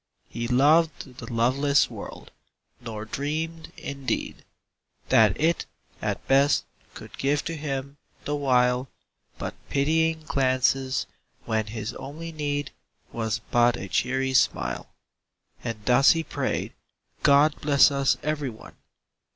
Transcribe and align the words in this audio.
He 0.29 0.47
loved 0.47 1.17
the 1.19 1.31
loveless 1.31 1.87
world, 1.87 2.31
nor 2.79 3.05
dreamed, 3.05 3.71
in 3.77 4.07
deed. 4.07 4.43
That 5.09 5.39
it, 5.39 5.67
at 6.01 6.27
best, 6.27 6.65
could 6.95 7.15
give 7.19 7.45
to 7.45 7.55
him, 7.55 7.97
the 8.25 8.35
while. 8.35 8.89
But 9.37 9.53
pitying 9.69 10.23
glances, 10.23 11.05
when 11.45 11.67
his 11.67 11.93
only 11.93 12.31
need 12.31 12.71
Was 13.11 13.41
but 13.51 13.77
a 13.77 13.87
cheery 13.87 14.33
smile. 14.33 14.89
And 15.63 15.85
thus 15.85 16.13
he 16.13 16.23
prayed," 16.23 16.73
God 17.21 17.61
bless 17.61 17.91
us 17.91 18.17
every 18.23 18.49
one!" 18.49 18.73